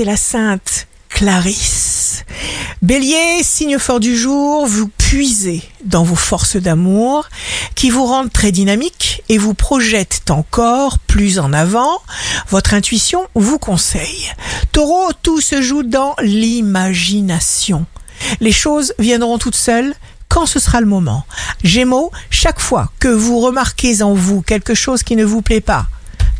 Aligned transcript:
c'est 0.00 0.06
la 0.06 0.16
sainte 0.16 0.86
Clarisse. 1.10 2.24
Bélier, 2.80 3.42
signe 3.42 3.78
fort 3.78 4.00
du 4.00 4.16
jour, 4.16 4.66
vous 4.66 4.88
puisez 4.88 5.62
dans 5.84 6.04
vos 6.04 6.16
forces 6.16 6.56
d'amour 6.56 7.28
qui 7.74 7.90
vous 7.90 8.06
rendent 8.06 8.32
très 8.32 8.50
dynamique 8.50 9.22
et 9.28 9.36
vous 9.36 9.52
projettent 9.52 10.30
encore 10.30 10.98
plus 11.00 11.38
en 11.38 11.52
avant. 11.52 12.00
Votre 12.48 12.72
intuition 12.72 13.28
vous 13.34 13.58
conseille. 13.58 14.32
Taureau, 14.72 15.10
tout 15.22 15.42
se 15.42 15.60
joue 15.60 15.82
dans 15.82 16.16
l'imagination. 16.22 17.84
Les 18.40 18.52
choses 18.52 18.94
viendront 18.98 19.36
toutes 19.36 19.54
seules 19.54 19.92
quand 20.30 20.46
ce 20.46 20.58
sera 20.58 20.80
le 20.80 20.86
moment. 20.86 21.26
Gémeaux, 21.62 22.10
chaque 22.30 22.60
fois 22.60 22.90
que 23.00 23.08
vous 23.08 23.38
remarquez 23.38 24.00
en 24.00 24.14
vous 24.14 24.40
quelque 24.40 24.74
chose 24.74 25.02
qui 25.02 25.14
ne 25.14 25.26
vous 25.26 25.42
plaît 25.42 25.60
pas, 25.60 25.88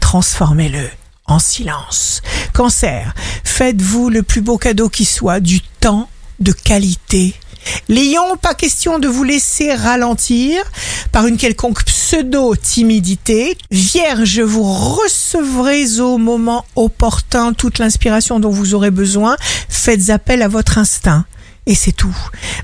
transformez-le 0.00 0.88
en 1.27 1.38
silence. 1.38 2.22
Cancer, 2.52 3.14
faites-vous 3.44 4.10
le 4.10 4.22
plus 4.22 4.40
beau 4.40 4.58
cadeau 4.58 4.88
qui 4.88 5.04
soit, 5.04 5.41
du 5.41 5.60
temps 5.60 6.08
de 6.41 6.52
qualité. 6.52 7.34
Lion, 7.88 8.36
pas 8.41 8.54
question 8.54 8.98
de 8.98 9.08
vous 9.08 9.24
laisser 9.24 9.74
ralentir 9.74 10.62
par 11.12 11.27
une 11.27 11.36
quelconque 11.36 11.84
pseudo-timidité. 11.84 13.56
Vierge, 13.70 14.41
vous 14.41 14.62
recevrez 14.62 16.00
au 16.00 16.18
moment 16.18 16.64
opportun 16.77 17.52
toute 17.52 17.78
l'inspiration 17.78 18.41
dont 18.41 18.50
vous 18.50 18.74
aurez 18.74 18.91
besoin. 18.91 19.36
Faites 19.69 20.10
appel 20.10 20.42
à 20.42 20.48
votre 20.48 20.78
instinct. 20.78 21.27
Et 21.66 21.74
c'est 21.74 21.92
tout. 21.92 22.16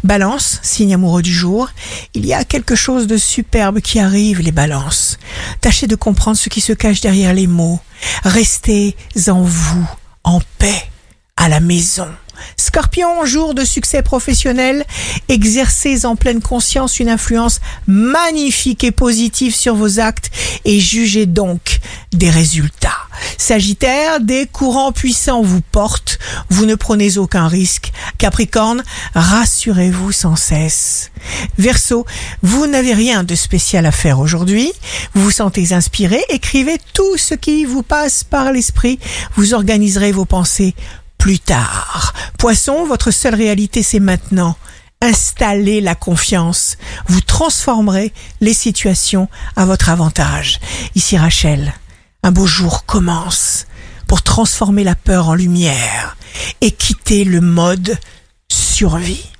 Balance, 0.05 0.59
signe 0.63 0.95
amoureux 0.95 1.23
du 1.23 1.33
jour. 1.33 1.69
Il 2.15 2.27
y 2.27 2.33
a 2.33 2.45
quelque 2.45 2.75
chose 2.75 3.07
de 3.07 3.19
superbe 3.19 3.81
qui 3.81 4.01
arrive, 4.01 4.41
les 4.41 4.53
balances. 4.53 5.19
Tâchez 5.61 5.87
de 5.87 5.97
comprendre 5.97 6.37
ce 6.37 6.49
qui 6.49 6.61
se 6.61 6.73
cache 6.73 7.03
derrière 7.03 7.35
les 7.35 7.47
mots. 7.47 7.79
Restez 8.25 8.97
en 9.29 9.43
vous, 9.43 9.89
en 10.25 10.41
paix, 10.59 10.91
à 11.37 11.49
la 11.49 11.61
maison. 11.61 12.09
Scorpion, 12.57 13.25
jour 13.25 13.55
de 13.55 13.65
succès 13.65 14.03
professionnel, 14.03 14.85
exercez 15.29 16.05
en 16.05 16.17
pleine 16.17 16.41
conscience 16.41 17.01
une 17.01 17.09
influence 17.09 17.61
magnifique 17.87 18.85
et 18.85 18.93
positive 18.93 19.55
sur 19.55 19.75
vos 19.75 20.01
actes 20.01 20.31
et 20.65 20.81
jugez 20.81 21.27
donc 21.27 21.81
des 22.13 22.31
résultats. 22.31 22.96
Sagittaire, 23.39 24.21
des 24.21 24.47
courants 24.47 24.93
puissants 24.93 25.43
vous 25.43 25.61
portent, 25.61 26.19
vous 26.49 26.67
ne 26.67 26.75
prenez 26.75 27.19
aucun 27.19 27.49
risque. 27.49 27.93
Capricorne, 28.19 28.83
rassurez-vous 29.15 30.13
sans 30.13 30.37
cesse. 30.37 31.11
Verseau, 31.59 32.07
vous 32.43 32.67
n'avez 32.67 32.95
rien 32.95 33.25
de 33.25 33.35
spécial 33.35 33.87
à 33.87 33.93
faire 33.93 34.19
aujourd'hui, 34.19 34.73
vous 35.15 35.25
vous 35.25 35.31
sentez 35.31 35.73
inspiré, 35.73 36.23
écrivez 36.29 36.79
tout 36.95 37.17
ce 37.17 37.35
qui 37.35 37.65
vous 37.65 37.83
passe 37.83 38.25
par 38.25 38.53
l'esprit, 38.53 38.99
vous 39.37 39.55
organiserez 39.55 40.13
vos 40.13 40.25
pensées 40.25 40.75
plus 41.19 41.39
tard. 41.39 42.15
Poisson, 42.39 42.85
votre 42.87 43.11
seule 43.11 43.35
réalité 43.35 43.83
c'est 43.83 44.01
maintenant. 44.01 44.57
Installez 45.03 45.81
la 45.81 45.95
confiance. 45.95 46.79
Vous 47.07 47.21
transformerez 47.21 48.13
les 48.41 48.55
situations 48.55 49.29
à 49.55 49.67
votre 49.67 49.91
avantage. 49.91 50.59
Ici 50.95 51.19
Rachel, 51.19 51.75
un 52.27 52.33
beau 52.33 52.49
jour 52.49 52.85
commence 52.87 53.69
pour 54.09 54.23
transformer 54.23 54.83
la 54.83 54.97
peur 54.97 55.29
en 55.29 55.37
lumière 55.37 56.17
et 56.61 56.73
quitter 56.73 57.23
le 57.23 57.41
mode 57.41 57.97
survie. 58.49 59.31